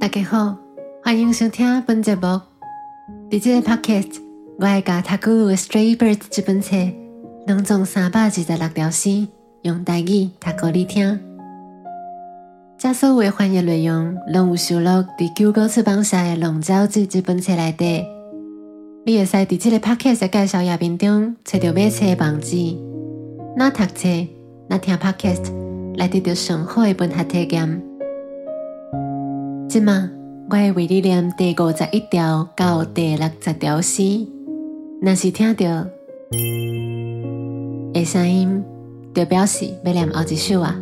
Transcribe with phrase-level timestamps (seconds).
[0.00, 0.56] 大家好，
[1.02, 2.22] 欢迎收听本节目。
[3.28, 4.20] 伫这个 podcast，
[4.56, 6.76] 我会教读古《Stray Birds》这本册，
[7.46, 9.26] 两种三百二十六条诗，
[9.62, 11.18] 用台语读给你听。
[12.78, 14.88] 这所有的翻译内容，拢有收录
[15.18, 18.04] 伫九歌出版社的《龙舟子》这本册内底。
[19.04, 22.56] 你会使伫这个 podcast 的介绍页面中，找到买册的网址。
[23.56, 24.08] 那读册，
[24.68, 25.52] 那听 podcast，
[25.96, 27.87] 来得到上好的文学体验。
[29.68, 30.10] 今晚，
[30.48, 34.26] 我会为你念第五十一条到第六十条诗。
[35.02, 35.84] 若是听到
[37.92, 38.64] 的声音，
[39.12, 40.74] 就表示要念后一首啊。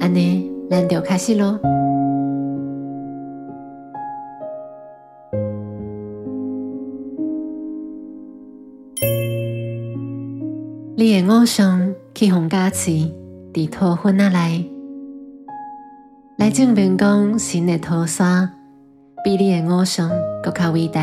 [0.00, 1.60] 安尼，咱就开始咯。
[10.96, 12.90] 你的偶像去红加持，
[13.52, 14.71] 伫土昏仔来。
[16.38, 18.50] 来证明讲，神的土沙
[19.22, 20.10] 比你的偶像
[20.42, 21.00] 更较伟大。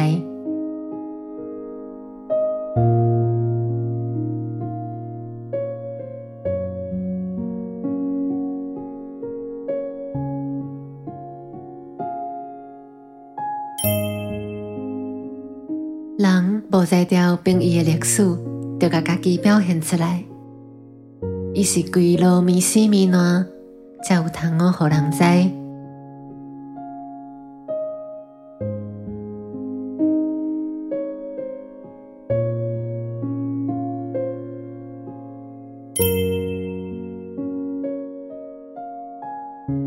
[16.17, 18.23] 人无在调变伊的历史，
[18.77, 20.23] 就甲家己表现出来。
[21.53, 23.47] 伊是规路迷死迷乱。
[24.03, 25.23] 才有通我互人知。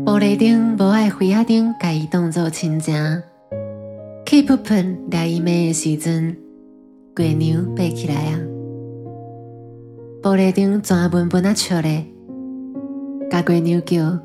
[0.05, 3.23] 玻璃顶无爱灰仔顶，甲伊当作亲情。
[4.25, 6.35] 去不喷掠伊妹的时阵，
[7.17, 8.39] 月娘爬起来啊！
[10.21, 12.12] 玻璃顶全本本啊笑咧。
[13.33, 14.19] 甲龟牛叫，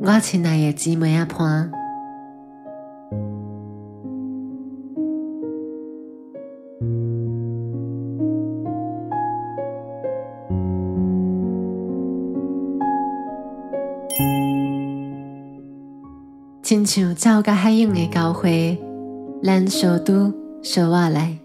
[0.00, 1.70] 我亲爱的姊妹啊伴。
[16.62, 18.78] 亲像照甲海影的交汇，
[19.42, 21.36] 咱小拄小我来，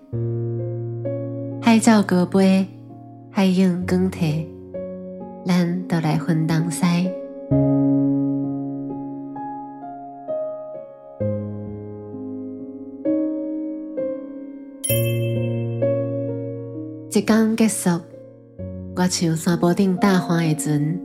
[1.61, 2.65] 海照高飞，
[3.29, 4.47] 海影更替。
[5.45, 6.85] 咱都来分东西。
[17.13, 17.89] 一天结束，
[18.95, 20.99] 我像山坡顶大花的船，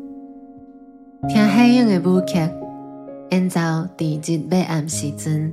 [1.29, 2.39] 听海影的舞曲，
[3.31, 3.61] 演奏
[3.99, 5.53] 伫日要暗时阵。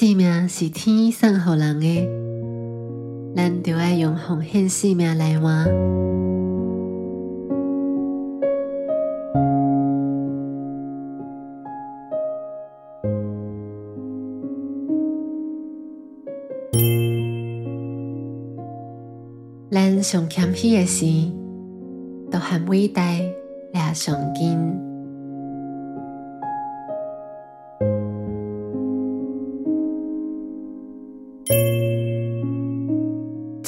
[0.00, 2.08] 生命是天送予人的，
[3.36, 5.66] 咱就爱用奉献生命来换。
[19.70, 21.04] 咱上谦虚的事，
[22.30, 24.89] 都很伟大，也上紧。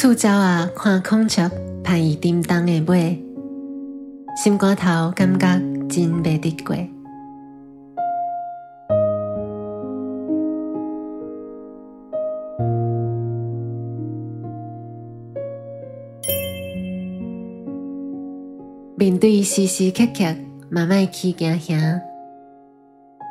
[0.03, 1.49] 触礁啊，看孔雀
[1.85, 3.23] 攀伊叮当的尾，
[4.35, 5.47] 心肝头感觉
[5.89, 6.75] 真袂得过。
[18.97, 20.35] 面对时时刻刻
[20.69, 22.01] 慢慢去行行，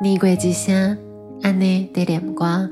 [0.02, 0.96] 年过一声，
[1.42, 2.70] 安尼在念歌。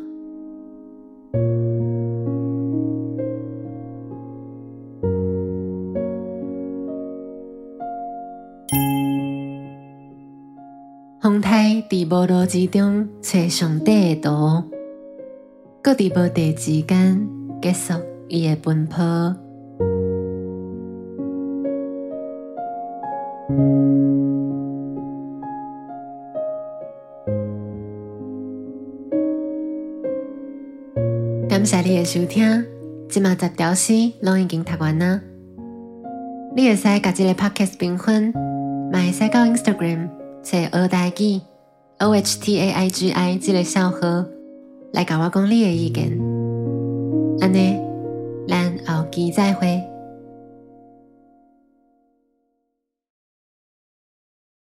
[11.31, 14.65] 风台伫无路之中找上帝的图，
[15.81, 17.25] 搁伫无地之间
[17.63, 17.95] 结束
[18.27, 18.97] 伊的奔波。
[31.49, 32.65] 感谢你的收听，
[33.09, 35.21] 今麦十条诗拢已经读完啦。
[36.57, 38.33] 你会使甲即个 podcast 评分，
[38.93, 40.20] 嘛会使到 Instagram。
[40.43, 41.43] 找学大记
[41.99, 43.99] O H T A I G I 这个小号
[44.93, 46.19] 来甲我讲你的意见，
[47.41, 47.77] 安尼，
[48.49, 49.90] 咱后期再会。